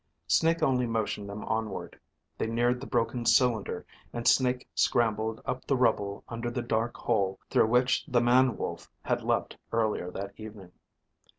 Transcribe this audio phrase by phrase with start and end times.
[0.25, 1.99] Snake only motioned them onward.
[2.39, 7.39] They neared the broken cylinder and Snake scrambled up the rubble under the dark hole
[7.51, 10.71] through which the man wolf had leaped earlier that evening.